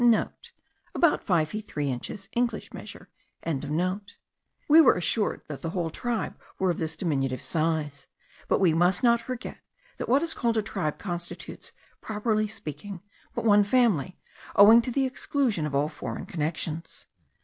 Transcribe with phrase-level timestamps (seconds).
[0.01, 3.11] *(* About five feet three inches English measure.)
[4.67, 8.07] We were assured that the whole tribe were of this diminutive size;
[8.47, 9.59] but we must not forget
[9.97, 13.01] that what is called a tribe constitutes, properly speaking,
[13.35, 14.17] but one family,
[14.55, 17.05] owing to the exclusion of all foreign connections.